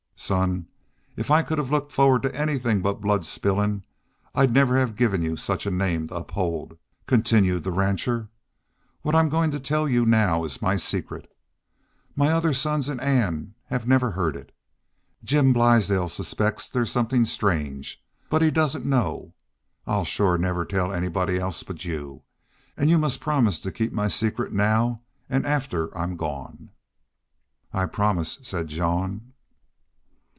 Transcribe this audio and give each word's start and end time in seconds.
"Son, 0.15 0.67
if 1.15 1.31
I 1.31 1.41
could 1.41 1.57
have 1.57 1.71
looked 1.71 1.91
forward 1.91 2.21
to 2.21 2.35
anythin' 2.35 2.81
but 2.83 3.01
blood 3.01 3.25
spillin' 3.25 3.81
I'd 4.35 4.53
never 4.53 4.77
have 4.77 4.95
given 4.95 5.23
you 5.23 5.35
such 5.35 5.65
a 5.65 5.71
name 5.71 6.07
to 6.09 6.15
uphold," 6.17 6.77
continued 7.07 7.63
the 7.63 7.71
rancher. 7.71 8.29
"What 9.01 9.15
I'm 9.15 9.29
goin' 9.29 9.49
to 9.49 9.59
tell 9.59 9.89
you 9.89 10.05
now 10.05 10.43
is 10.43 10.61
my 10.61 10.75
secret. 10.75 11.27
My 12.15 12.31
other 12.31 12.53
sons 12.53 12.87
an' 12.87 12.99
Ann 12.99 13.55
have 13.65 13.87
never 13.87 14.11
heard 14.11 14.35
it. 14.35 14.53
Jim 15.23 15.53
Blaisdell 15.53 16.07
suspects 16.07 16.69
there's 16.69 16.91
somethin' 16.91 17.25
strange, 17.25 17.99
but 18.29 18.43
he 18.43 18.51
doesn't 18.51 18.85
know. 18.85 19.33
I'll 19.87 20.05
shore 20.05 20.37
never 20.37 20.65
tell 20.65 20.93
anyone 20.93 21.31
else 21.31 21.63
but 21.63 21.83
you. 21.83 22.21
An' 22.77 22.89
you 22.89 22.99
must 22.99 23.19
promise 23.19 23.59
to 23.61 23.71
keep 23.71 23.91
my 23.91 24.07
secret 24.07 24.53
now 24.53 25.01
an' 25.31 25.45
after 25.47 25.97
I 25.97 26.03
am 26.03 26.15
gone." 26.15 26.69
"I 27.73 27.87
promise," 27.87 28.37
said 28.43 28.67
Jean. 28.67 29.25